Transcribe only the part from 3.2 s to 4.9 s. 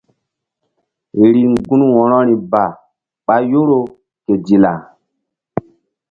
ɓa yoro ke dilla.